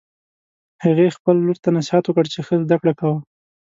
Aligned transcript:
هغې 0.83 1.15
خپل 1.17 1.35
لور 1.45 1.57
ته 1.63 1.69
نصیحت 1.77 2.03
وکړ 2.05 2.25
چې 2.33 2.39
ښه 2.45 2.55
زده 2.63 2.75
کړه 2.81 2.93
کوه 2.99 3.17